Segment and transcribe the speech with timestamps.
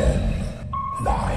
[0.00, 0.18] Ten,
[1.04, 1.29] nine,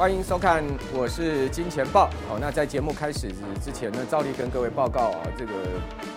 [0.00, 0.64] 欢迎收看，
[0.94, 2.08] 我是金钱豹。
[2.26, 3.28] 好，那在节目开始
[3.62, 5.52] 之前呢，照例跟各位报告啊，这个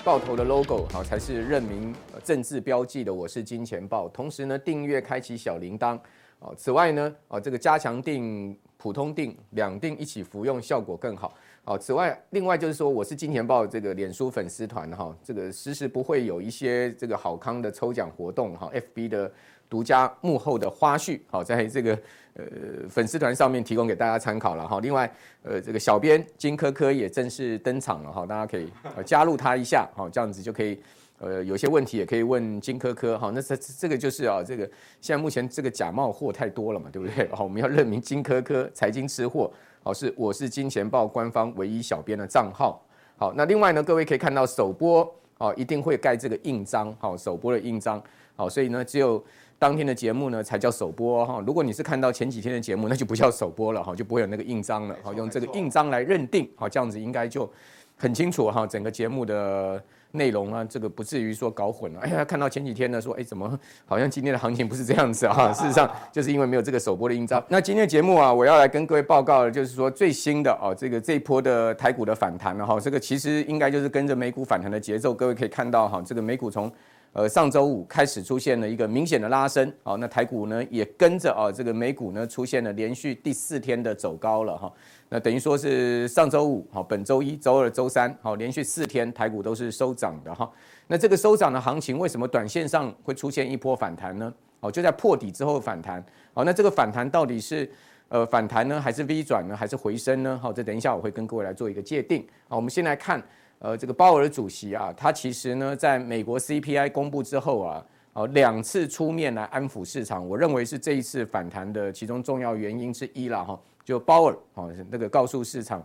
[0.05, 1.93] 爆头的 logo 好才是认明
[2.23, 3.13] 政治标记的。
[3.13, 5.99] 我是金钱豹，同时呢，订阅开启小铃铛。
[6.39, 11.33] 哦，此外呢，啊，这个加强定、普通定两定一起服用效果更好。
[11.65, 19.29] 好，此外，另外就是说，我是金钱豹这个脸书粉丝团哈，这个时时不会有一些这个好康的抽奖活动哈，FB 的。
[19.73, 21.97] 独家幕后的花絮，好，在这个
[22.35, 22.43] 呃
[22.87, 24.79] 粉丝团上面提供给大家参考了哈。
[24.79, 30.79] 另外，呃，这个小编金科科也正式登场了哈，大家可以呃加入他一下，好，这样子就可以
[31.17, 33.31] 呃有些问题也可以问金科科哈。
[33.33, 34.63] 那这这个就是啊，这个
[35.01, 37.27] 现在目前这个假冒货太多了嘛，对不对？
[37.29, 42.79] 好，我们要认明金科科财经吃货，好，是我是金钱爆官方唯一小编的账号。
[43.17, 45.03] 好，那另外呢，各位可以看到首播
[45.39, 47.99] 哦，一定会盖这个印章，好，首播的印章，
[48.35, 49.23] 好，所以呢只有。
[49.59, 51.41] 当天的节目呢，才叫首播哈。
[51.47, 54.95] 如果你是看到前几天的节目，那就不叫首播了哈，就不会有那个印章了。
[55.01, 57.49] 好，用这个印章来认定，好，这样子应该就
[57.95, 58.67] 很清楚哈。
[58.67, 59.81] 整个节目的
[60.11, 62.01] 内容啊，这个不至于说搞混了。
[62.01, 65.53] 哎呀，看到前几天呢，说哎，怎么好像今天的行情不是这样子啊？
[65.53, 67.41] 事实上，就是因为没有这个首播的印章。
[67.47, 72.77] 那今天的节目啊，我要来跟各位报告的，就是说最新的哦，这个这一波的台股的反弹了哈。
[72.79, 76.69] 这个其实应该就是跟着美股反弹的节奏，各位可以看到哈，这个美股从。
[77.13, 84.73] 呃，上周五开始出现了一个明显的拉升，好，那台股呢也跟着啊，这个美股呢出现了连续第四天的走高了哈，
[85.09, 90.51] 那等于说是上周五好，本周一、周二、周三好，连续四天台股都是收涨的哈。
[90.87, 94.33] 那这个收涨的行情为什么短线上会出现一波反弹呢？
[94.61, 96.03] 哦，就在破底之后反弹，
[96.33, 97.69] 好，那这个反弹到底是
[98.09, 100.39] 呃反弹呢，还是 V 转呢，还是回升呢？
[100.41, 102.25] 好，这等一下我会跟各位来做一个界定。
[102.47, 103.23] 好，我们先来看。
[103.63, 113.57] 呃，这个鲍尔主席啊，他其实呢，在美国 CPI 公布之后啊，哦，两次出面来安抚市场，我认为是这一次反弹的其中重要原因之一了哈。
[113.85, 115.81] 就鲍尔哦，那个告诉市场，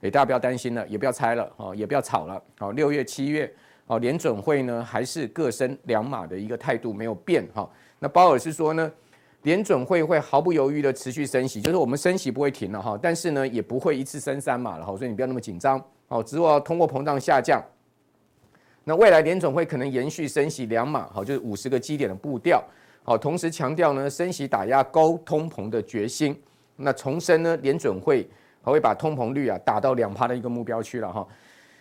[0.00, 3.48] 诶，大家不要担心了，也不要猜了，哦，也不要吵了，哦，六月、七月，
[3.86, 7.70] 哦，联准会呢还是各升两码的一个态度没有变哈。
[8.00, 8.90] 那鲍尔是说呢，
[9.42, 15.82] 联准会会毫不犹豫的持续升息，就是我们升息不会停了哈，但是呢，也不会一次升三码了哈，所以你不要那么紧张。
[16.08, 17.64] 哦，只要通货膨胀下降，
[18.82, 22.60] 那未来联准会可能延续升息两码，好，就是五十个基点的步调，
[23.04, 26.36] 好，同时强调呢，升息打压高通膨的决心，
[26.74, 28.28] 那重申呢，联准会
[28.60, 31.24] 还会把通膨率啊打到两趴的一个目标去了哈，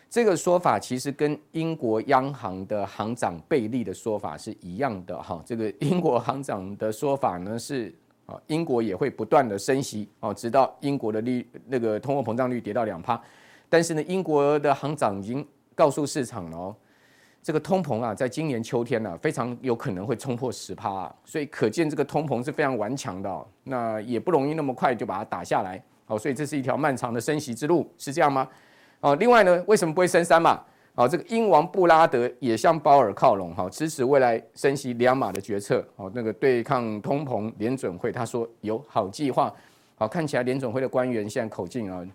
[0.10, 7.94] 这个说法其实跟英国央行的行长贝利的说法是一样的哈，这个英国行长的说法呢是
[8.26, 13.22] 啊，英国也会不断的升息哦，直到英国的利那个通货膨胀率跌到两趴。
[13.70, 16.76] 但是呢，英国的行长已经告诉市场了哦，
[17.44, 28.48] 这个通膨啊，在今年秋天呢、啊，非常有可能会冲破十趴啊，所以可见这个通膨是非常顽强的，那也不容易那么快就把它打下来，好，所以这是一条漫长的升息之路，是这样吗？
[29.02, 30.60] 哦，另外呢，为什么不会升三码？
[30.96, 39.54] 哦，这个英王布拉德也向鲍尔靠拢，哈，支持未来升息两码的决策，哦，那个对抗通膨联准会，他说有好计划，
[39.96, 42.06] 好，看起来联准会的官员现在口径啊。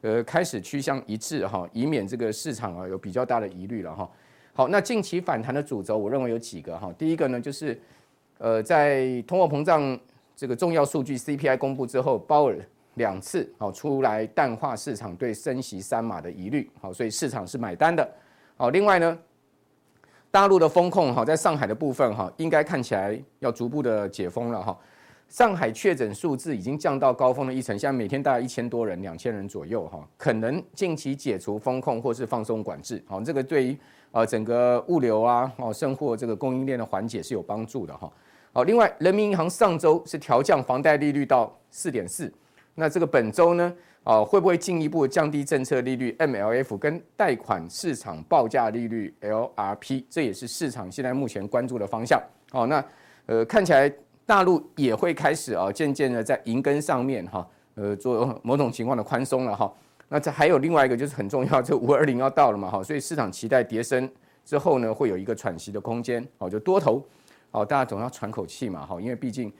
[0.00, 4.08] 呃，开始趋向一致哈，以免这个市场啊有比较大的疑虑了哈。
[4.52, 6.94] 好，那近期反弹的主轴，我认为有几个哈。
[6.96, 7.76] 第一个呢，就是
[8.38, 9.98] 呃，在通货膨胀
[10.36, 12.56] 这个重要数据 CPI 公布之后，鲍尔
[12.98, 18.06] 两次好出来淡化市场对升息三码的疑虑，好，所以市场是买单的。
[18.56, 19.18] 好，另外呢，
[20.30, 24.76] 大陆的风控哈，在上海的部分哈，应该看起来要逐步的解封了哈。
[25.28, 33.78] 上海确诊数字已经降到高峰的一成，现在每天大概一千多人、两千人左右哈，可能近期解除封控或是放松管制，好，这个对于
[34.10, 38.10] 呃整个物流啊、哦，甚或这个供应链的缓解是有帮助的哈。
[38.54, 42.32] 好，另外，人民银行上周是调降房贷利率到四点四，
[42.78, 50.04] 那这个本周呢，啊，会不会进一步降低政策利率 MLF 跟贷款市场报价利率 LRP？
[50.08, 52.22] 这也是市场现在目前关注的方向。
[52.50, 52.84] 好，那
[53.26, 53.92] 呃看起来。
[54.28, 59.72] 大陆也会开始啊，渐渐的在银根上面哈，呃，做某种情况的宽松了哈。
[60.10, 64.06] 那这还有另外一个就是很重要，这五二零要到了嘛哈，所以市场期待跌升
[64.44, 67.02] 之后呢，会有一个喘息的空间，哦，就多头，
[67.52, 69.50] 哦，大家总要喘口气嘛哈，因为毕竟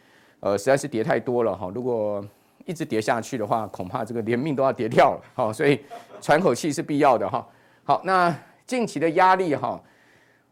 [0.41, 2.23] 呃实在是跌太多了哈，如果
[2.69, 5.81] 一直跌下去的话，恐怕这个连命都要跌掉了 哈，所以
[6.21, 7.45] 喘口气是必要的哈。
[7.83, 8.33] 好，那
[8.67, 9.83] 近期的压力哈，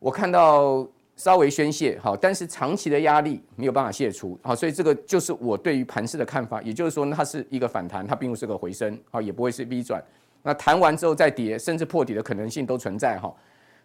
[0.00, 0.84] 我看到。
[1.18, 9.98] 稍微宣泄，好，但是长期的压力没有办法卸除，好，所以这个就是我对于盘势的看法，也就是说它是一个反弹，它并不是个回升，好，也不会是 V 转，
[10.42, 13.34] 那弹完之后再跌，甚至破底的可能性都存在，哈，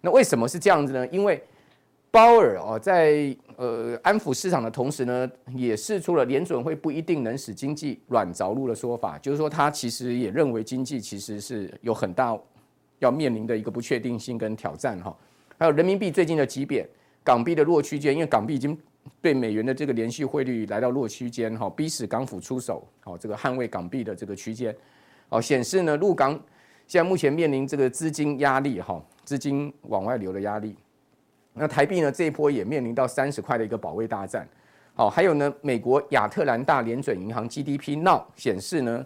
[0.02, 1.08] 那为什么是这样子呢？
[1.08, 1.42] 因为
[2.12, 12.38] 鲍尔哦，在呃安抚市场的同时呢，也释出了联准会不一定能使经济软着陆的说法，就是说他其实也认为经济其实是有很大
[13.00, 15.16] 要面临的一个不确定性跟挑战，哈，
[15.58, 16.86] 还有人民币最近的急贬。
[17.24, 18.78] 港币的弱区间，因为港币已经
[19.22, 24.76] 对美元的这个连续汇率来到弱区间，哈，逼使港府出手，好，这个捍卫港币的这个区间，
[25.30, 26.32] 哦，显示呢，陆港
[26.88, 30.76] 现在目前面临这个资金压力，哈，资金往外流的压力。
[31.54, 34.48] 那台币呢，这一波也面临到三十块的一个保卫大战，
[34.94, 39.06] 好，还有呢，美国亚特兰大联准银行 GDP Now 显示呢，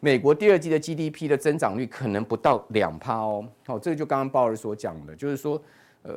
[0.00, 5.60] 美国第二季的 GDP 的增长率可能不到两趴哦，好，这个就刚刚鲍尔所讲的，就是说，
[6.02, 6.12] 呃。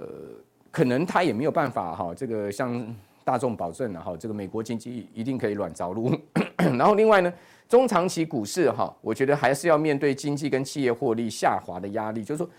[0.71, 2.85] 可能他也没有办法哈，这个向
[3.23, 6.13] 大众保证了哈，这个美国经济一定可以软着陆。
[6.77, 7.33] 然后另外呢，
[7.69, 12.49] 中长期股市哈，我觉得还是要面对经济跟企业获利下滑的压力，就是说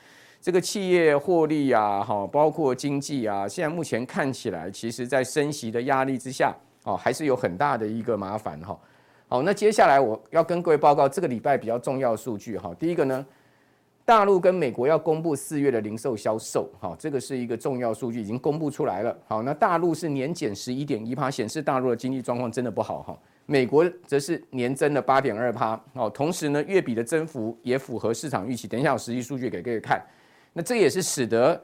[0.46, 6.54] 这个企业获利啊，哈，包括经济啊，现在目前看起来，其实在升息的压力之下，
[6.84, 8.78] 哦，还是有很大的一个麻烦哈。
[9.26, 13.26] 好，那接下来我要跟各位报告这个礼拜比较重要的数据哈，第一个呢。
[14.04, 19.18] 大陆跟美国要公布四月的零售销售，哈，这个是一个重要数据，已经公布出来了。
[19.26, 23.18] 好，那大陆是年减十一点一趴，显示大陆的经济状况真的不好哈。
[23.46, 28.68] 美国则是年增了八点二趴，好，同时呢，月比的增幅也符合市场预期。
[28.68, 30.00] 等一下，有实际数据给各位看。
[30.56, 31.62] 那这也是使得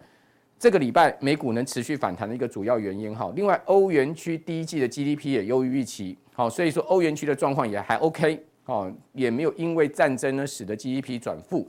[0.58, 3.32] 这个礼拜美股能持续反弹的一个主要原因哈。
[3.34, 11.66] 另外，欧元区第一季的 GDP 也优于预期，好，所以说欧元区的状况也还 OK，哦，也没有因为战争呢使得 GDP 转负。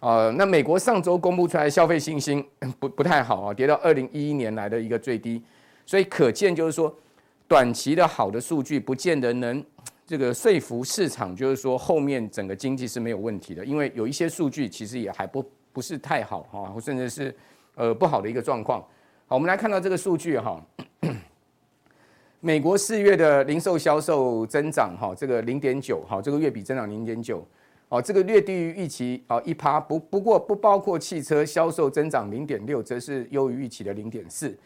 [0.00, 2.42] 呃，那美国上周公布出来的消费信心
[2.80, 5.42] 不不太好啊，跌到二零一一年来的一个最低，
[5.84, 6.92] 所以可见就是说，
[7.46, 9.62] 短期的好的数据不见得能
[10.06, 17.34] 这个说服市场，就是说后面整个经济是没有问题的，因为有一些数据其实也还不不是太好哈，甚至是
[17.74, 18.80] 呃不好的一个状况。
[19.26, 20.62] 好，我们来看到这个数据哈，
[22.40, 27.46] 美国四月的零售销售增长哈，这个零点九哈，这个月比增长零点九。
[27.88, 34.56] 哦，这个略低于预期，哦一趴不不过不包括汽车销售增长零点六，则是优于预期的零点四。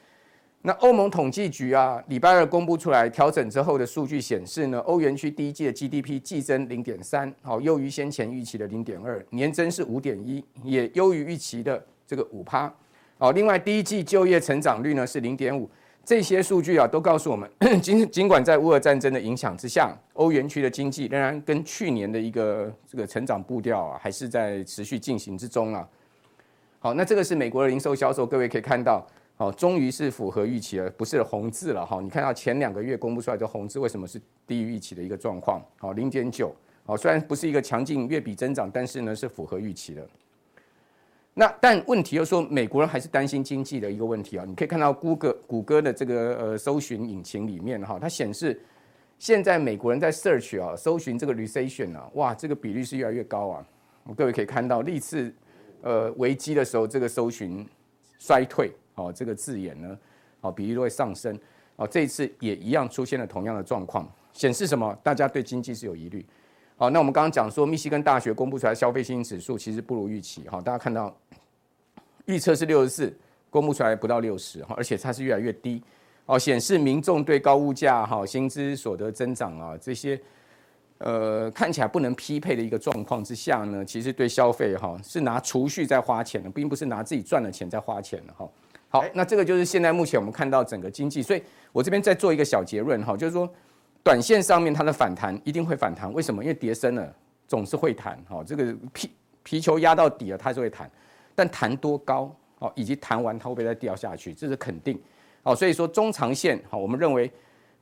[0.66, 12.68] 那欧盟统计局啊，礼拜二公布出来调整之后的数据显示呢，欧元区第一季的 GDP 季增零点三，好优于先前预期的零点二，年增是五点一，也优于预期的这个五趴。
[13.16, 15.70] 好，另外第一季就业成长率呢是零点五。
[16.04, 17.48] 这些数据啊，都告诉我们，
[17.80, 25.88] 尽尽管在乌俄战争的影响之下，欧元区的经济仍然跟去年的一个这个成长步调啊，还是在持续进行之中啊。
[26.80, 29.06] 好，那这个是美国的零售销售，各位可以看到，
[29.38, 32.00] 好，终于是符合预期了，不是红字了哈。
[32.00, 35.60] 你看到前两个月公布出来的红字，为什么是低于预期的一个状况？
[35.78, 36.50] 好，零点九，
[36.86, 40.08] 好，虽然不是一个强劲月比增长，但是呢是符合预期的。
[41.34, 44.44] 那但问题又说，美国人还是担心经济的一个问题啊。
[44.46, 48.58] 你可以看到谷歌谷歌的这个呃搜寻引擎里面哈，它显示
[49.18, 53.66] 现在美国人在 search 啊搜寻这个 recession 啊，哇，这个比率是越来越高啊。
[54.16, 55.30] 各位可以看到历次
[55.82, 57.66] 呃危机的时候，这个搜寻
[58.18, 59.98] 衰退哦这个字眼呢，
[60.42, 61.38] 哦比例都会上升
[61.76, 61.86] 哦。
[61.86, 64.94] 这一次也一样出现了同样的状况，显示什么？
[65.02, 66.26] 大家对经济是有疑虑。
[66.76, 71.16] 好，那我们刚刚讲说，密西根大学公布出来消费信心指数其实不如预期哈，大家看到。
[72.26, 73.16] 预测是六十四，
[73.50, 75.80] 公布出来不到六十哈，而且它是越来越低
[76.26, 80.20] 哦，显示民众对高物价哈、薪资所得增长啊这些
[80.98, 88.50] 呃看起来不能匹配的一个状况之下呢，其实对消费哈是拿储蓄在花钱的，并不是拿自己赚的钱在花钱的哈。
[88.88, 93.48] 好，那这个就是现在目前我们看到整个经济，所以我这边再做一个小结论哈，就是说
[94.02, 96.42] 短线上面它的反弹一定会反弹，为什么？
[96.42, 97.14] 因为跌深了
[97.48, 99.10] 总是会弹哈，这个皮
[99.42, 100.90] 皮球压到底了，它就会弹。
[101.34, 104.98] 但弹多高哦，以及弹完它会不会再掉下去，这是肯定
[105.42, 105.54] 哦。
[105.54, 107.30] 所以说中长线哈，我们认为，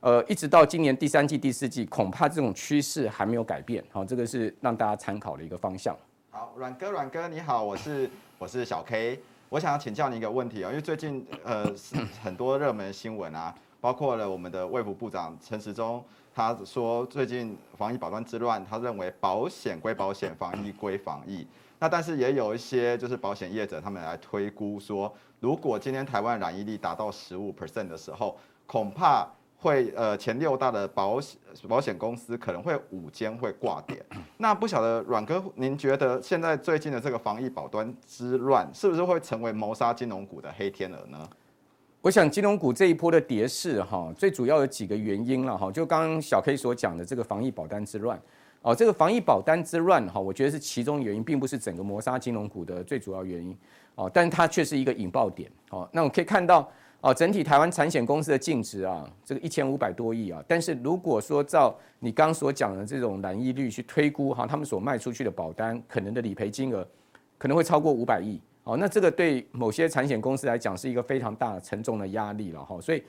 [0.01, 3.81] 呃，一直到今年第三季、第四季，恐怕这种趋势还没有改变。
[3.91, 5.95] 好，这个是让大家参考的一个方向。
[6.31, 9.19] 好，阮哥，阮哥你好，我是我是小 K，
[9.55, 11.65] 我想要请教你一个问题啊，因为最近呃
[12.21, 21.47] 很多热门新闻啊，包括了我们的卫福部长陈时中，他说最近防疫保单之乱，他认为保险归保险，防疫归防疫。
[21.79, 25.09] 那但是也有一些就是保险业者，他们来推估说，
[25.39, 29.25] 如果今天台湾染疫率达到十五 percent 的时候，恐怕
[29.65, 33.99] 会呃前六大的保险保险公司可能会五间会挂点。
[34.37, 41.27] 那不晓得阮哥，您觉得现在最近的这个防疫保单之乱，是不是会成为谋杀金融股的黑天鹅呢？
[42.01, 48.21] 我想金融股这一波的跌势哈，最主要有几个原因了哈，就刚刚小 K 所讲的这个防疫保单之乱
[48.61, 53.57] 哦，这个防疫保单之乱哈，我觉得是其中原因，并不是整个磨杀金融股的最主要原因
[53.95, 55.89] 哦，但它却是一个引爆点哦。
[55.91, 66.87] 那我们可以看到哦，整体台湾产险公司的净值啊，这个一千五百多亿啊，但是如果说照你刚所讲的这种染疫率去推估哈，他们所卖出去的保单可能的理赔金额
[67.37, 68.41] 可能会超过五百亿。
[68.63, 73.03] 哦，那这个对某些产险公司来讲是一个非常大沉重的压力了哈，所以，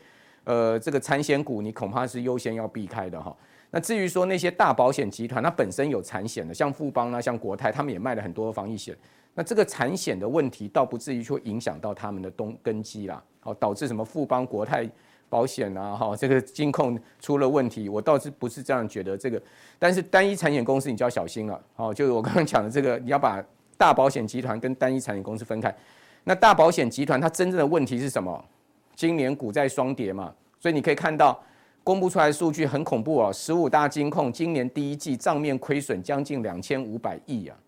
[0.44, 3.34] 呃，这个产险股你恐怕是优先要避开的哈。
[3.70, 8.94] 那至于说那些大保险集团，它本身有产险的，像富邦啊、像国泰，他们也卖了很多防疫险。
[9.36, 14.90] 那这个产险的问题倒不至于说影响到他们的东根基啦，好，导致什么富邦、国泰
[15.28, 19.40] 保险啊，哈，这个金控出了问题，我倒是不是这样觉得这个。
[19.78, 23.40] 但是单一产险公司你就要小心了，哦，就是我刚刚讲的这个，你要把。
[23.78, 25.70] 大保险集团跟单一产险公司分开，
[26.24, 28.42] 那大保险集团它真正的问题是什么？
[28.94, 31.38] 今年股债双跌嘛，所以你可以看到
[31.84, 37.58] 公布出来的数据很恐怖哦，十五大金控今年第一季账面亏损将近两千五百亿啊！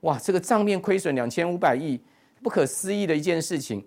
[0.00, 2.00] 哇，这个账面亏损两千五百亿，
[2.42, 3.84] 不可思议的一件事情。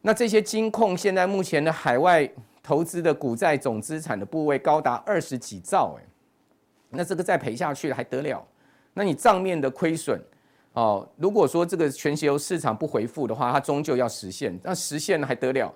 [0.00, 2.28] 那这些金控现在目前的海外
[2.62, 6.04] 投资的股债总资产的部位高达二十几兆哎，
[6.90, 8.44] 那这个再赔下去还得了？
[8.94, 10.20] 那你账面的亏损？
[10.72, 14.58] 哦，如果说这个全球市场不回复的话，它终究要实现。
[14.62, 15.74] 那实现了还得了？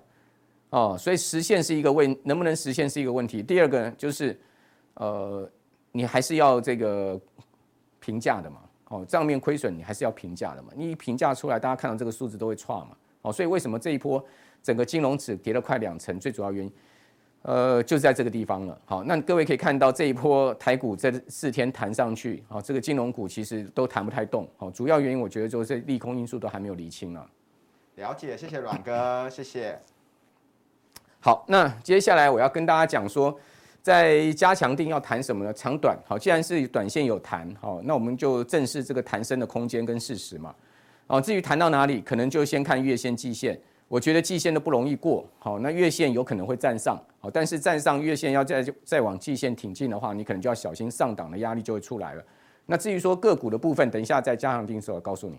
[0.70, 3.42] 哦，所以实现是一个问，能不能实现是一个问题。
[3.42, 4.38] 第二个，就是，
[4.94, 5.48] 呃，
[5.92, 7.20] 你还是要这个
[8.00, 8.58] 评价的嘛。
[8.88, 10.68] 哦，账面亏损你还是要评价的嘛。
[10.76, 12.96] 你一评价出来，大家看到这个数字都会错嘛。
[13.22, 14.24] 哦，所以为什么这一波
[14.62, 16.18] 整个金融指跌了快两成？
[16.20, 16.72] 最主要原因。
[17.42, 18.76] 呃，就在这个地方了。
[18.84, 24.48] 好，那各位可以看到这一波台股这四天弹上去，好，这个金融股其实都弹不太动。
[24.56, 27.30] 好，主要原因我觉得就是利空因素都还没有厘清了。
[27.94, 29.78] 了解，谢谢阮哥，谢谢。
[31.20, 33.38] 好，那接下来我要跟大家讲说，
[33.86, 35.52] 在加强定要谈什么呢？
[35.52, 35.96] 长短。
[36.04, 40.52] 好，既然是短线有弹，好，那我们就正视这个弹升的空间跟事实嘛。
[41.06, 43.56] 好，至于弹到哪里，可能就先看月线、季线。
[43.86, 52.24] 我觉得季线都不容易过，好，那月线有可能会站上，好，但是站上月线要再再往季线挺进的话，你可能就要小心上档的压力就会出来了。
[52.66, 55.38] 那至于说个股的部分，等一下再加强定的时，候告诉你。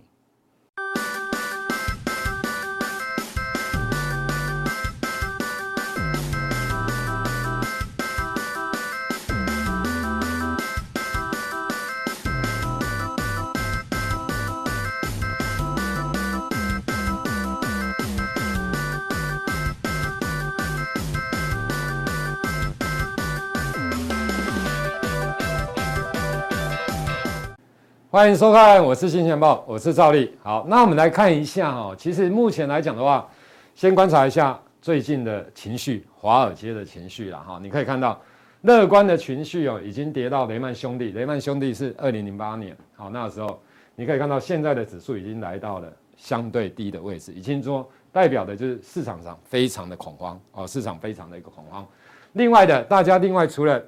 [28.18, 30.36] 欢迎收看，我是金钱豹，我是赵力。
[30.42, 33.30] 好，那我们来看一下哈，其实目前来讲的话，
[33.76, 37.60] 先观察一下最近的情绪，华尔街的情绪了哈。
[37.62, 38.20] 你可以看到，
[38.62, 41.12] 乐观的情绪哦，已经跌到雷曼兄弟。
[41.12, 43.62] 雷曼兄弟是二零零八年，好，那时候
[43.96, 51.86] 你可以看到现在的指数已经来到了相对低的位置，已经说代表的就是市场上非常的恐慌哦，市场非常的一个恐慌。
[52.34, 53.80] 另外的，大家另外除了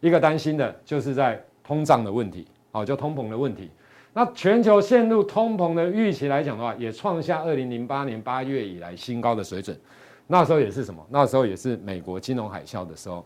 [0.00, 2.46] 一个担心的，就是在通胀的问题。
[2.72, 3.70] 好，就通膨的问题。
[4.14, 9.78] 那全球陷入通膨的预期来讲的话，也创下二零零八年八月以来新高的水准。
[10.26, 11.06] 那时候也是什么？
[11.10, 13.24] 那时候也是美国金融海啸的时候，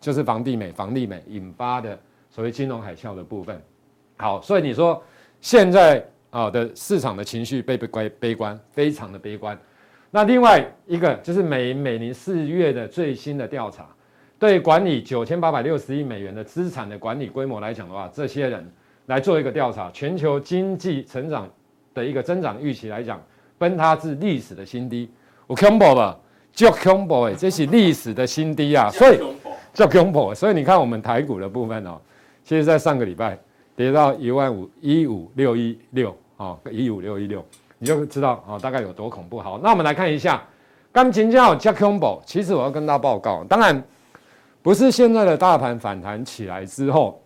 [0.00, 1.98] 就是房地美、房利美引发的
[2.30, 3.60] 所谓金融海啸的部分。
[4.16, 5.02] 好，所以你说
[5.40, 9.58] 现在啊的市场的情绪被悲悲观，非常的悲观。
[10.10, 13.88] 那另外一个就是美每年四月的最新的调查，
[14.38, 18.72] 对管理九千八百六十亿美元的资产的管理规模来讲的话，这些人。
[19.08, 21.48] 来做一个调查，全球经济成长
[21.94, 23.18] 的一个增长预期来讲，
[23.56, 25.10] 崩塌至历史的新低。
[25.46, 26.14] 我恐怖吧，
[26.52, 28.90] 就恐怖哎，这是历史的新低啊！
[28.92, 29.18] 所以
[29.72, 31.98] 就恐怖，所以你看我们台股的部分哦，
[32.44, 33.38] 其实在上个礼拜
[33.74, 37.42] 跌到一万五一五六一六啊，一五六一六，
[37.78, 39.40] 你就知道啊，大概有多恐怖。
[39.40, 40.42] 好，那我们来看一下，
[40.92, 43.82] 刚才讲就恐怖，其实我要跟大家报告，当然
[44.60, 47.18] 不是现在的大盘反弹起来之后。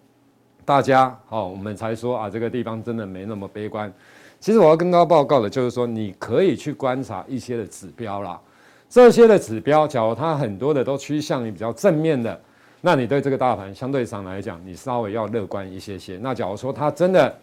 [0.65, 3.93] 大家好，我们才说啊，这个地方真的没那么悲观。
[4.39, 8.41] 其实我要跟大家报告的，就是说你可以去观察一些的指标啦。
[8.89, 12.41] 这些的指标，假如它很多的都趋向于比较正面的，
[12.81, 16.17] 那你对这个大盘相对上来讲，你稍微要乐观一些些。
[16.23, 17.35] 那假如说它真的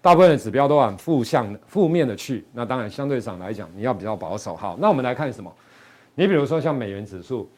[0.00, 4.54] 大部分的指标都往负向、负面的去，那当然相对上来讲，你要比较保守。
[4.54, 5.52] 好，那我们来看什么？
[6.14, 7.50] 你比如说像美元指数。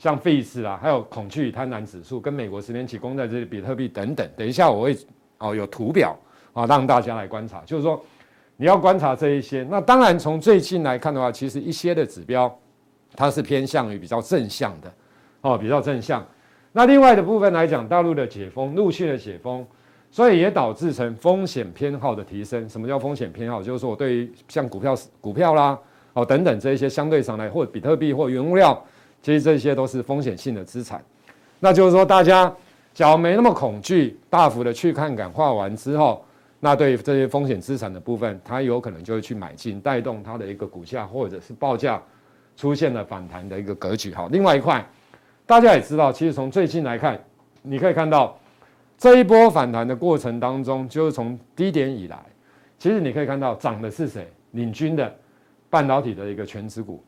[0.00, 4.26] 像费氏啊，还有恐惧与贪婪指数，跟美国十年期公债这些比特币等等。
[4.34, 4.96] 等一下我会
[5.36, 6.18] 哦有图表
[6.54, 7.60] 啊，让大家来观察。
[7.66, 8.02] 就是说
[8.56, 9.62] 你要观察这一些。
[9.70, 12.50] 那当然从最近来看的话，其实一些的指标，
[13.14, 14.90] 它是偏向于比较正向的，
[15.42, 16.26] 哦，比较正向。
[16.72, 19.66] 那另外的部分来讲，大陆的解封，陆续的解封，
[20.10, 22.66] 所以也导致成风险偏好的提升。
[22.66, 23.62] 什么叫风险偏好？
[23.62, 25.78] 就是说我对于像股票、股票啦，
[26.14, 28.82] 哦等等这一些相对上来，或比特币或原物料，
[29.22, 31.02] 其实这些都是风险性的资产。
[31.58, 32.52] 那就是说，大家
[32.94, 36.24] 假如没那么恐惧，大幅的去看感化完之后，
[36.58, 42.02] 那对于这些风险资产的部分，它有可能就会去买进，带动它的一个股价或者是报价
[42.56, 44.14] 出现了反弹的一个格局。
[44.14, 44.84] 好，另外一块。
[45.46, 47.20] 大家也知道，其实从最近来看，
[47.62, 48.38] 你可以看到
[48.96, 52.16] 这一波反弹的过程当中，就是从低点以来，
[52.78, 54.30] 其实你可以看到涨的是谁？
[54.52, 55.12] 领军的
[55.68, 57.02] 半导体的一个全值股，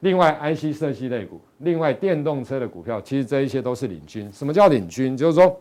[0.00, 4.30] 另外 IC 设计类股，另外电动车的股票，其实这一些都是领军。
[4.32, 5.16] 什么叫领军？
[5.16, 5.58] 就是说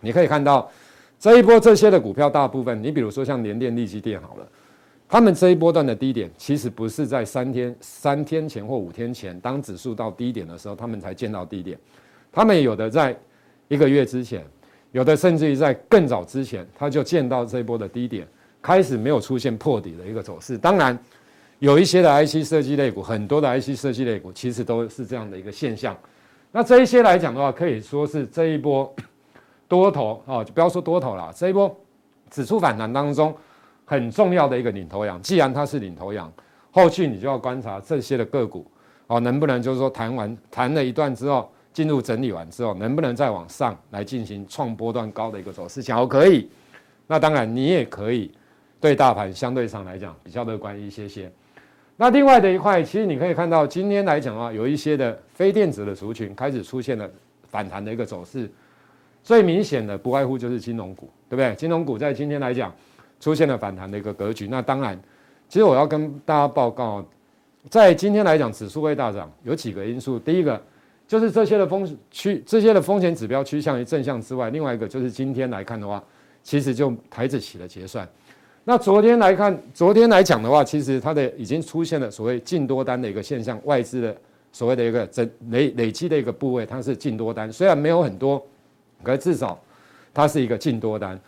[0.00, 0.70] 你可以看到
[1.18, 4.46] 这一波这些的股票，大部分你比如说像联电、力积电好了。
[5.10, 11.78] 他们这一波段的低点，其实不是在三天、三天前或五天前，当指数到低点的时候，他们才见到低点。
[12.30, 13.18] 他们有的在
[13.68, 14.44] 一个月之前，
[14.92, 18.28] 有的甚至于在更早之前，他就见到这一波的低点，
[18.60, 20.58] 开始没有出现破底的一个走势。
[20.58, 20.96] 当然，
[21.58, 25.96] 有一些的 IC 设计类股，很多的 IC 设计类股，其实都是这样的一个现象。
[26.52, 28.94] 那这一些来讲的话，可以说是这一波
[29.66, 31.74] 多头啊，就不要说多头了，这一波
[32.30, 33.34] 指数反弹当中。
[33.90, 36.30] 很重要的一个领头羊，既然它是领头羊，
[36.70, 38.70] 后续你就要观察这些的个股
[39.06, 45.82] 哦，能不能就是说弹完弹了一段之后，进入整理完之后，能不能再往上来进行创波段高的一个走势？
[45.82, 46.50] 假如可以，
[47.06, 48.30] 那当然你也可以
[48.78, 51.32] 对大盘相对上来讲比较乐观一些些。
[51.98, 57.06] 那另外的一块，其实你可以看到今天来讲啊，有一些的非电子的族群开始出现了
[57.48, 58.50] 反弹的一个走势，
[59.22, 61.54] 最明显的不外乎就是金融股，对不对？
[61.56, 62.72] 金融股在今天来讲。
[63.20, 64.96] 出现了反弹的一个格局，那当然，
[65.48, 67.04] 其实我要跟大家报告，
[67.68, 70.20] 在今天来讲，指数会大涨，有几个因素。
[70.20, 70.62] 第一个
[71.04, 76.00] 就是这些的风趋，这些的风险指标趋向于正向之外，另外一个就是今天来看的话，
[76.44, 78.08] 其实就台指起了结算。
[78.68, 84.14] 那昨天来看，昨天来讲的话，其实它的已经出现了所谓净多单的一个现象，外资的
[84.52, 88.46] 所谓的一个整累累积的一个部位，它是净多单，虽然没有很多，
[89.02, 89.58] 可是至少
[90.12, 91.18] 它是一个净多单。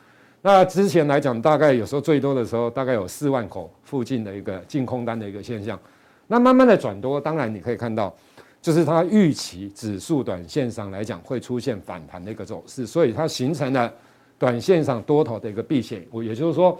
[0.42, 5.80] 那之前来讲，大概有时候最多的时候，大概有四万口附近的一个净空单的一个现象。
[6.26, 8.14] 那慢慢的转多，当然你可以看到，
[8.60, 13.90] 就是它预期指数短线上来讲会出现反弹的一个走势，所以它形成了
[14.38, 16.06] 短线上多头的一个避险。
[16.10, 16.78] 我也就是说，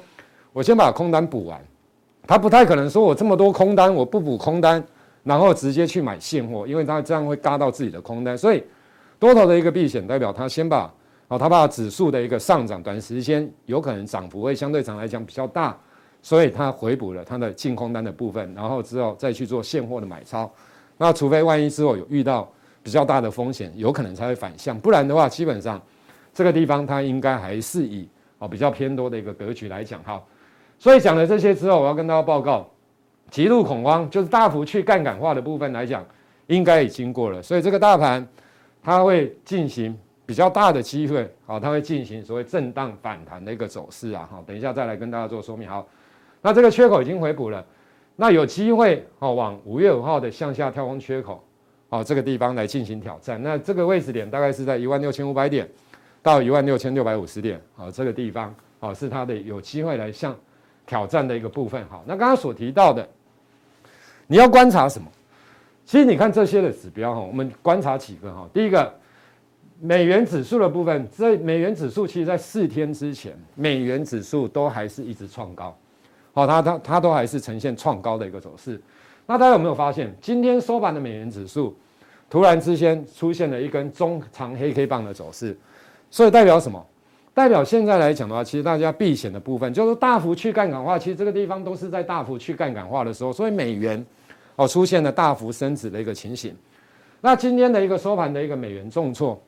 [0.53, 1.61] 我先把空单补完，
[2.27, 4.83] 他不太可能说我这么多空单我不补空单，
[5.23, 8.37] 然后直接去买现货，因为他这样会嘎到自己的空单。
[8.37, 8.65] 所以
[9.19, 10.93] 多头的一个避险代表他先把。
[11.33, 15.79] 哦，他把指数的一个上涨，短时间有可能涨幅会相对长来讲比较大，
[16.21, 20.51] 所以他回补了他的净空单的部分，然后之后再去做现货的买超。
[20.99, 22.51] 那除非万一之后有遇到
[22.83, 25.81] 比较大的风险，有可能才会反向，不然的话，基本上
[26.35, 28.09] 这个地方它应该还是以
[28.39, 30.21] 哦比较偏多的一个格局来讲哈。
[30.81, 32.69] 所以讲了这些之后，我要跟大家报告，
[33.31, 36.05] 极度恐慌就是大幅去杠杆化的部分来讲，
[36.49, 38.27] 应该已经过了，所以这个大盘
[38.83, 39.97] 它会进行。
[40.27, 45.69] 比较大的机会，好，它会进行所谓震荡反弹的一个走势啊，好，等一下再来跟大家做说明。
[45.69, 45.85] 好，
[46.41, 47.67] 那这个缺口已经回补了，
[48.15, 51.43] 那有机会哦，往五月五号的向下跳空缺口，
[51.89, 53.43] 哦，这个地方来进行挑战。
[53.43, 55.69] 那这个位置点大概是在一万六千五百点
[56.23, 60.33] 到一万六千六百五十点，好，这个地方好是它的有机会来向
[60.87, 61.85] 挑战的一个部分。
[61.89, 63.09] 好，那刚刚所提到的，
[64.27, 65.07] 你要观察什么？
[65.85, 68.95] 其实你看这些的指标哈，我们观察几个哈，第一个。
[69.83, 75.75] 美元指数的部分，在美元指数其实，在四天之前，美元指数都还是一直创高，
[76.35, 78.79] 好，它它它都还是呈现创高的一个走势。
[79.25, 81.75] 那大家有没有发现，今天收盘的美元指数
[82.29, 85.59] 突然之间出现了一根中长黑 K 棒的走势，
[86.11, 86.87] 所以代表什么？
[87.33, 94.05] 代表现在来讲的话，其实大家避险的部分就是大幅去杠杆化，其实这个地方都是在大幅去杠杆化的时候，所以美元
[94.57, 96.55] 哦出现了大幅升值的一个情形。
[97.21, 99.41] 那今天的一个收盘的一个美元重挫。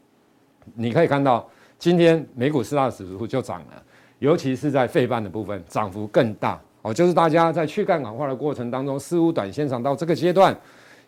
[0.75, 1.45] 你可以看到，
[1.77, 3.83] 今天美股四大指数就涨了，
[4.21, 6.95] 尤其是在费半的部分，涨幅更大哦。
[6.95, 10.57] 就是大家在去杠杆化的过程当中，似乎短线上到这个阶段，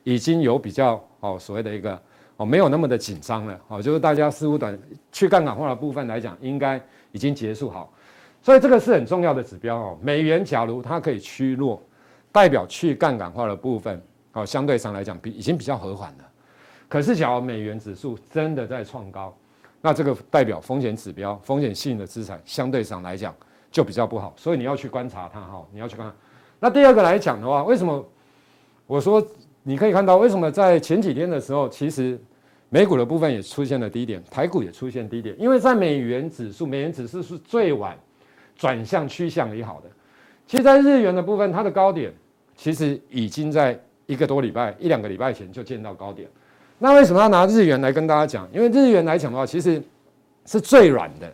[0.02, 1.96] 已经有比较哦所谓的一个
[2.36, 3.82] 哦没有那么的紧张了哦。
[3.82, 4.78] 就是大家似乎短
[5.12, 6.80] 去杠杆化的部分来讲，应该
[7.12, 7.92] 已经结束好，
[8.42, 9.98] 所以这个是很重要的指标哦。
[10.02, 11.82] 美元假如它可以趋弱，
[12.32, 16.24] 代表去杠杆化的部分哦相对上来讲比已经比较和缓了。
[16.88, 19.36] 可是假如美元指数真的在创高，
[19.80, 23.34] 那这个代表风险指标、风险性的资产相对上来讲
[23.70, 26.12] 就比较不好，所以你要去观察它哈，你要去看。
[26.60, 28.04] 那第二个来讲的话，为什么
[28.86, 29.20] 我说
[29.66, 32.16] 你可以看到，为什么在前几天的时候，其实
[32.68, 37.96] 美股的部分也出现了低点，台股也出现低点，因为在美元指数，美元指数是最晚
[38.56, 39.88] 转向趋向利好的。
[40.46, 42.12] 其实，在日元的部分，它的高点
[42.54, 46.28] 其实已经在一个多礼拜、一两个礼拜前就见到高点。
[46.78, 48.46] 那为什么要拿日元来跟大家讲？
[48.52, 49.82] 因为日元来讲的话，其实
[50.44, 51.32] 是最软的。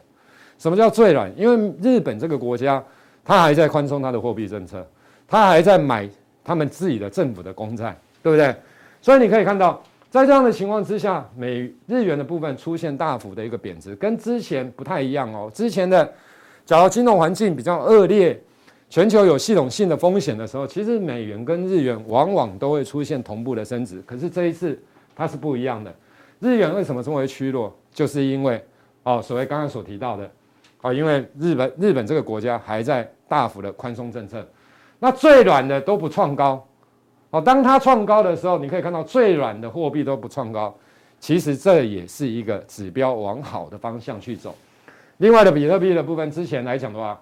[0.57, 1.33] 什么叫最软？
[1.37, 2.81] 因为日本这个国家，
[3.25, 4.87] 它还在宽松它的货币政策，
[5.27, 6.09] 它还在买
[6.45, 8.55] 他们自己的政府的公债，对不对？
[9.01, 15.51] 所以你可以看到，在这样的情况之下，美日元的部分出现大幅的一个贬值，跟之前不太一样哦。
[15.55, 16.13] 之前的，
[16.65, 18.41] 假如金融环境比较恶劣。
[18.93, 24.03] 全球有系统性的风险的时候，其实美元跟日元往往都会出现同步的升值。
[24.03, 24.77] 可是这一次
[25.15, 25.95] 它是不一样的。
[26.41, 27.73] 日元为什么称为趋弱？
[27.93, 28.61] 就是因为
[29.05, 30.29] 哦，所谓刚刚所提到的
[30.81, 34.45] 哦，因为日本日本这个国家还在大幅的宽松政策。
[34.99, 36.67] 那最软的都不创高
[37.31, 40.77] 哦，当它创高的时候，你可以看到最软的货币都不创高。
[41.19, 44.55] 其实这也是一个指标往好的方向去走。
[45.19, 47.21] 另外的比特币的部分，之前来讲的话。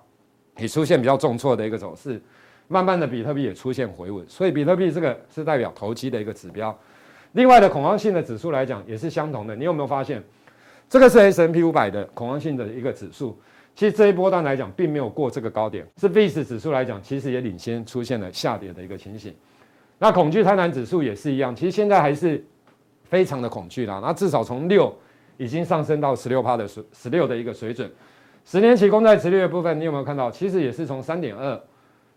[0.61, 2.21] 也出现比较重挫的一个走势，
[2.67, 6.77] 慢慢的比特币也出现回稳，所以比特币这个是代表投机的一个指标。
[7.35, 10.21] 另外的恐慌性的指数来讲也是相同的，你有没有发现？
[10.91, 13.39] 这个是 S&P 500的恐慌性的一个指数，
[13.77, 15.87] 其实这一波段来讲并没有过这个高点。
[16.01, 19.33] 是 VIX 指数来讲，其实也领先出现了下跌的一个情形。
[19.99, 22.45] 那恐惧贪婪指数也是一样，其实现在还是
[23.05, 24.01] 非常的恐惧啦。
[24.03, 24.95] 那至少从六
[25.37, 27.91] 已经上升到十六趴的水十六的一个水准。
[28.45, 30.31] 十年期公债殖利率的部分，你有没有看到？
[30.31, 31.61] 其实也是从三点二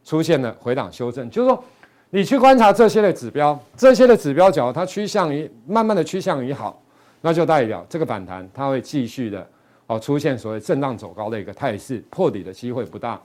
[0.03, 1.29] 出现了回档修正。
[1.29, 1.61] 就是说，
[2.09, 6.81] 你去观察这些的指标，这些的指标，角它趋向于慢慢的趋向于好，
[7.19, 9.45] 那就代表这个反弹它会继续的
[9.87, 13.21] 哦出现所谓震荡走高的一个态势，破底的机会不大。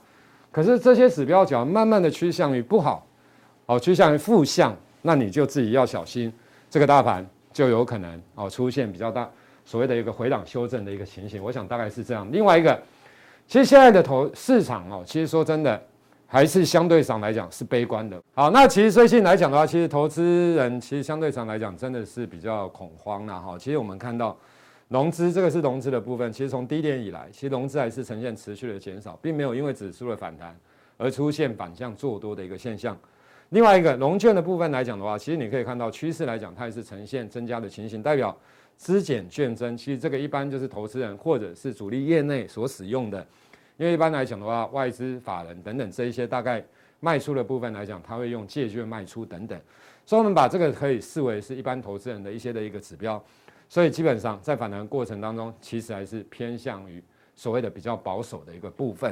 [0.51, 3.06] 可是这些指标，角慢慢的趋向于不好，
[3.67, 6.33] 哦趋向于负向，那你就自己要小心，
[6.69, 9.29] 这个大盘就有可能哦出现比较大
[9.63, 11.41] 所谓的一个回档修正的一个情形。
[11.41, 12.27] 我想大概是这样。
[12.31, 12.77] 另外一个。
[13.49, 15.81] 其实现在的投市场哦，其实说真的，
[16.25, 18.21] 还是相对上来讲是悲观的。
[18.35, 23.57] 好，那其实最近来讲的话，其实投资人其实相对上来讲真的是比较恐慌了哈。
[23.57, 24.37] 其实我们看到
[24.89, 30.53] 融资，这个是融资的部分，其实从低点以来，其实融资还是呈现持续的减少，并没有因为指数的反弹
[30.97, 32.97] 而出现反向做多的一个现象。
[33.49, 38.35] 另外一个融券的部分来讲的话，其实你可以看到趋势来讲，它也是呈现增加的情形，代表。
[38.79, 43.25] 资减券增，其实这个一般就是投资人或者是主力业内所使用的，
[43.75, 46.63] 因为一般来讲的话，外资法人等等这一些大概
[46.99, 49.59] 卖出的部分来讲，它会用借券卖出等等，
[50.05, 53.19] 所以我们把这个可以视为是一般投资人的一些的一个指标，
[53.67, 57.03] 所以基本上在反弹过程当中，其实还是偏向于
[57.35, 59.11] 所谓的比较保守的一个部分。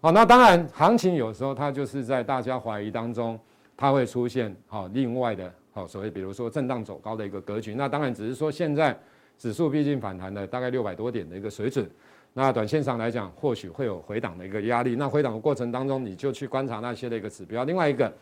[0.00, 3.38] 好，那当然行情有时候它就是在大家怀疑当中，
[3.76, 5.52] 它会出现好另外的。
[5.72, 8.96] 好，所谓比如说震荡走高的一个格局，那当然只是说现在
[9.36, 11.84] 指数毕竟反弹了大概六百多点的一个水准，
[12.32, 14.94] 那短线上来讲或许会有回档的一个压力。
[14.94, 17.64] 那回档的过程当中，你就去观察那些的一个指标。
[17.64, 18.12] 另外一个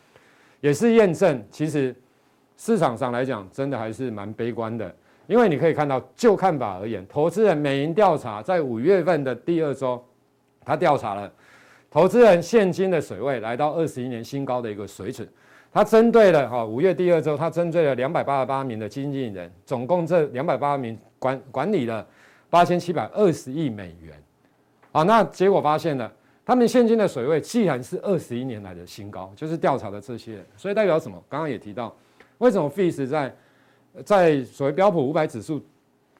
[0.62, 1.94] 也是验证，其实
[2.56, 4.94] 市场上来讲真的还是蛮悲观的，
[5.26, 10.02] 因为你可以看到就看法而言，投资人美银调查在五月份的第二周，
[10.64, 11.30] 他调查了
[11.90, 15.28] 投资人现金的水位来到二十一年新高的一个水准。
[15.72, 22.06] 他针对了哈五月第二周，他针对了两百八十八名的经纪人，总共这两百八十名管管理了
[22.50, 24.22] 八千七百二十亿美元，
[24.92, 26.12] 啊，那结果发现了
[26.44, 31.16] 他们现金的水位既然是二十一年来的新高，就是调查的这些人，所以代表什么？
[31.26, 31.94] 刚刚也提到，
[32.37, 33.35] 为什么 VIX 在
[34.04, 35.58] 在所谓标普五百指数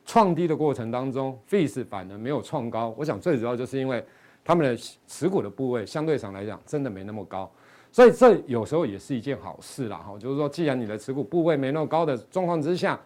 [0.07, 2.95] 创低的过程当中，VIX 反而没有创高？
[2.97, 4.03] 我想最主要就是因为
[4.43, 7.51] 他们的持股的部位相对上来讲真的没那么高。
[7.93, 12.99] 所以这有时候也是一件好事啦，哈，就是说，既然你的持股部位没那么高的状况之下，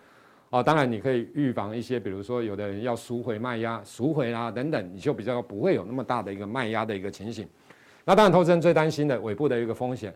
[0.49, 7.49] 啊，当然你可以预防一些，比如说有的人要赎回卖压、赎回啊等等，你就比较不会有那么大的一个卖压的一个情形。
[8.05, 10.14] 那当然，投资人最担心的尾部的一个风险，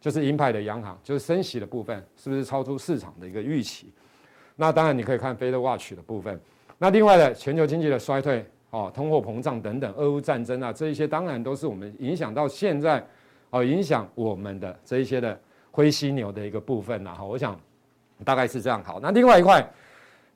[0.00, 3.92] 就是银牌的央行，就是升息的部分是不是超出市场的一个预期？
[4.54, 6.40] 那当然你可以看 Fed Watch 的部分。
[6.78, 13.04] 那另外的全球经济的衰退，哦，通货膨胀等等，俄乌战争啊，这一些当然都是我们影响到现在。
[13.52, 15.38] 哦，影响我们的这一些的
[15.70, 17.54] 灰犀牛的一个部分呐，哈，我想
[18.24, 18.82] 大概是这样。
[18.82, 19.62] 好，那另外一块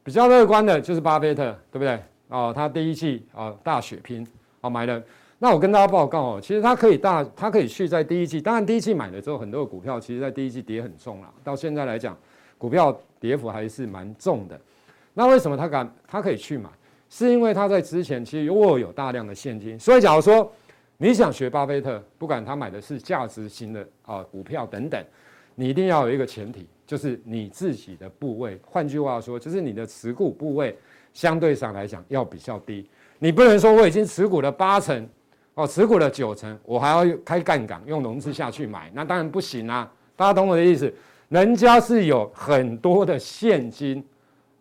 [0.04, 1.98] 比较乐观的就是巴菲特，对不对？
[2.28, 4.26] 哦，他第一季啊大血拼，
[4.60, 5.02] 哦买了。
[5.38, 12.14] 那我跟大家报告哦，其实他可以大，他可以去在第一季，当然第一季买了之后，很多的股票其实在第一季跌很重了，到现在来讲，
[12.58, 14.60] 股票跌幅还是蛮重的。
[15.14, 16.68] 那为什么他敢，他可以去买？
[17.08, 20.52] 是因为他在之前其实握有大量的现金，所以假如说。
[20.98, 25.02] 你想学巴菲特，不管他买的是价值型的啊股票等等，
[25.54, 30.76] 你一定要有一个前提，就是你自己的部位，换句话说，就是你的持股部位
[31.12, 32.88] 相对上来讲要比较低。
[33.18, 35.06] 你不能说我已经持股了八成，
[35.54, 39.90] 哦，持股了九成，我还要开杠杆用融资下去买，那当然不行啊。
[40.14, 40.92] 大家懂我的意思？
[41.28, 44.02] 人家是有很多的现金，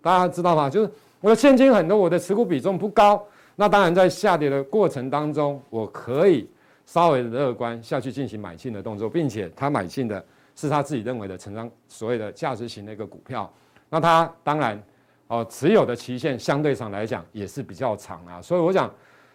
[0.02, 0.70] 大家知道吗？
[0.70, 6.50] 就是我的现金很多，我的持股比重不高，那当然在下跌的过程当中，我可以
[6.86, 10.24] 稍微的乐观下去进行买进的动作，并且他买进的。
[10.58, 13.52] 是他自己认为的成长所谓的价值型的一个股票，
[13.90, 14.82] 那他当然
[15.28, 18.90] 哦持有的期限相对上来讲也是比较长啊，所以我想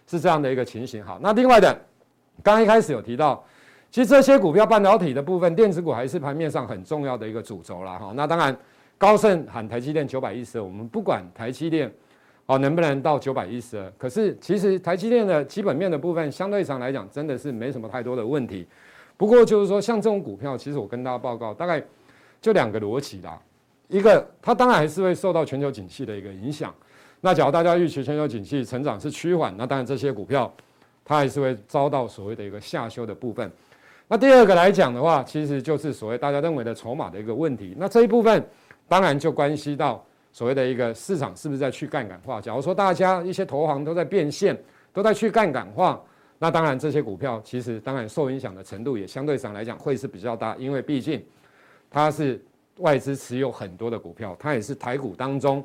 [0.06, 1.04] 是这样的一个情形。
[1.04, 1.70] 好，那另外的，
[2.42, 3.44] 刚刚一开始有提到，
[3.90, 7.98] 其实这些股票半导体的部分，电子股还是盘面上很重要的一个主轴啦。
[7.98, 8.14] 哈。
[8.16, 8.56] 那当然
[8.96, 11.92] 高盛喊台积电九百一十，我们不管台积电
[12.50, 18.66] 哦能不能到九百一十二，可是其实台积电的基本面的部分相对上来讲真的是没什么太多的问题。
[19.16, 21.80] 不过就是说，像这种股票，其实我跟大家报告，大概
[22.40, 23.40] 就两个逻辑啦。
[23.86, 26.74] 一个，它当然还是会受到全球景气的一个影响。
[27.20, 30.52] 那假如大家预期全球景气成长是趋缓，那当然这些股票
[31.04, 33.48] 它还是会遭到所谓的一个下修的部分。
[34.08, 37.76] 那第二个来讲的话，其实就是所谓大家认为的筹码的一个问题。
[37.78, 38.44] 那这一部分
[38.88, 42.40] 当然就关系到所谓的一个市场是不是在去杠杆化。
[42.40, 44.56] 假如说大家一些投行都在变现，
[44.92, 46.00] 都在去杠杆化。
[46.42, 51.22] 那当然，这些股票其实当然受影响的程度也相对上来讲会是比较大，因为毕竟
[51.90, 52.42] 它是
[52.78, 55.62] 外资持有很多的股票，它也是台股当中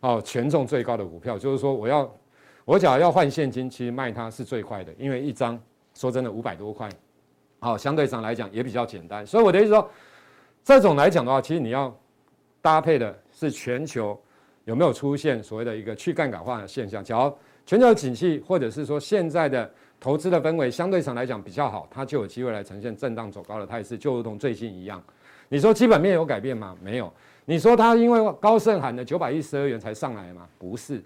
[0.00, 1.38] 哦权重最高的股票。
[1.38, 2.12] 就是说，我要
[2.64, 5.56] 我假如要换现金，其实卖它是最快的，因为一张
[5.94, 6.88] 说真的五百多块，
[7.60, 9.24] 好，相对上来讲也比较简单。
[9.24, 9.88] 所以我的意思说，
[10.64, 11.96] 这种来讲的话，其实你要
[12.60, 14.18] 搭配的是全球
[14.64, 17.04] 有没有出现所谓的一个去杠杆化的现象。
[17.04, 17.32] 假如
[17.64, 19.70] 全球景气或者是说现在的
[20.00, 25.02] 投资的氛围相对上来讲比较好，它就有机会来呈现震荡走高的态势，就如同最近一样。
[25.48, 26.76] 你说基本面有改变吗？
[26.82, 27.12] 没有。
[27.44, 30.46] 你说它因为高盛喊的九百一十二元才上来吗？
[30.58, 31.02] 不是，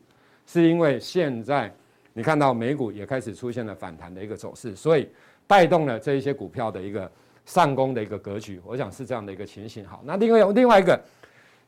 [0.47, 1.73] 是因为现在
[2.13, 5.09] 你看到美股也开始出现了反弹的一个走势，所以
[5.47, 7.11] 带动了这一些股票的一个
[7.45, 8.61] 上攻的一个格局。
[8.65, 9.87] 我想是这样的一个情形。
[9.87, 11.01] 好，那另外另外一个，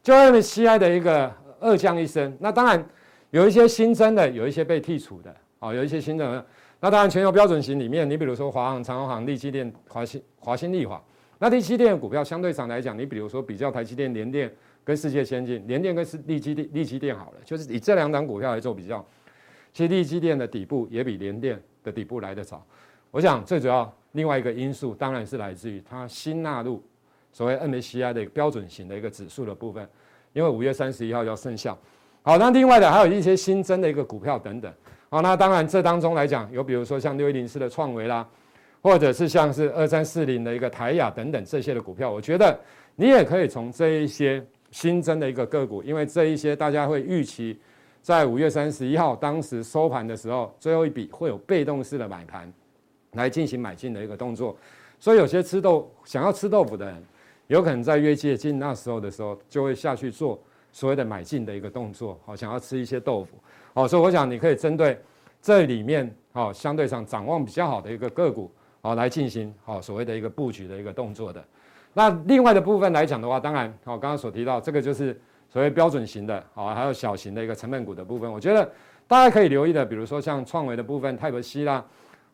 [0.04, 2.86] 就 MSCI 的一个二降一升，那当然
[3.30, 6.46] 有一些新增的，有一些被剔除的，啊，有一些新增的。
[6.78, 11.02] 那当然，全球标准型里面，你比如说华航、长荣航、力积电、华新、华新丽华，
[11.38, 19.02] 那力积电的股票相对上来讲，你比如说比较台积电、联电跟世界先进，联电跟力积电、力积电好了，就是以这两档股票来做比较，
[19.72, 22.62] 其实力积电的底部也比联电的底部来得早。
[23.10, 26.84] 我想最主要另外一个因素，当然是来自于它新纳入
[27.34, 29.86] 所谓 MSCI 的标准型的一个指数的部分，
[30.32, 31.76] 因为五月三十一号要生效。
[32.22, 34.72] 好，那另外的还有一些新增的一个股票等等。
[35.10, 38.26] 好，那当然，这当中来讲，有比如说像六一零四的创维啦，
[38.80, 42.58] 或者是像是二三四零的一个台亚等等这些的股票，我觉得
[42.94, 47.58] 你也可以从这一些新增的一个个股，因为这一些大家会预期
[48.00, 52.52] 在五月三十一号当时收盘的时候，最后一笔会有被动式的买盘
[53.12, 54.56] 来进行买进的一个动作，
[54.98, 57.04] 所以有些吃豆想要吃豆腐的人，
[57.46, 63.36] 有可能在越接近那时候的时候，就会下去做所谓的买进的一个动作，好，想要吃一些豆腐。
[63.74, 64.98] 好，所以我想你可以针对
[65.42, 71.44] 这里面好相对上展望比较好的一个个股好来进行好所谓的一个布局的一个动作的。
[71.92, 78.68] 那另外的部分来讲的话，当然好刚刚所提到这个就是所谓标准型的好，还有小型的一个成本股的部分，我觉得
[79.06, 81.84] 大家可以留意的，比如说像创维的部分、泰博西啦，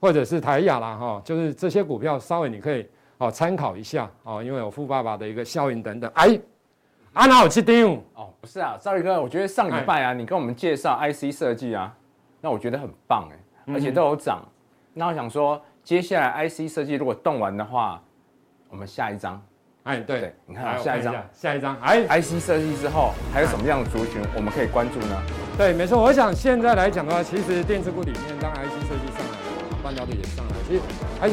[0.01, 2.87] 或者是台亚啦哈，就是这些股票稍微你可以
[3.21, 6.11] 好参考一下哦，因为有富爸爸的一个效应等等。
[6.15, 6.41] 哎。
[7.13, 8.01] 啊，哪有去丢？
[8.15, 11.93] 哦，不是啊，赵宇哥，我觉得上礼拜啊，你跟我们介绍 IC 设计啊，
[12.41, 14.41] 那我觉得很棒哎，而且都有涨。
[14.95, 18.01] 那我想说，接下来 IC 设计如果动完的话，
[18.69, 19.43] 我们下一张。
[19.83, 21.77] 哎，对，你看下一张，下一张。
[21.81, 25.21] 哎，IC 设计之后还有什么样的族群我们可以关注呢？
[25.59, 30.63] 对，没错，我想现在来讲的话，其实电子股里面，当 IC 设计上来了，半导体也上来了。
[30.69, 30.81] 其实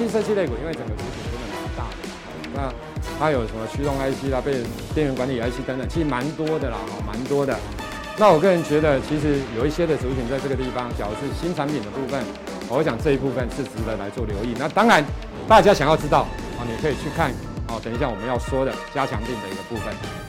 [0.07, 1.26] IC 设计类股，因为整个族群
[2.57, 2.73] 那。
[3.19, 4.61] 它有什么驱动 IC 啦、被
[4.93, 7.57] 电源管理 IC 等等，其实蛮多的啦，蛮多的。
[8.17, 12.21] 那我个人觉得，其实有一些的族群在这个地方，假如是新产品的部分，
[12.69, 14.53] 我想这一部分是值得来做留意。
[14.59, 15.03] 那当然，
[15.47, 16.27] 大家想要知道，
[16.59, 17.31] 啊，你可以去看，
[17.69, 20.26] 哦，等一下我们要说的加强錠的一个部分。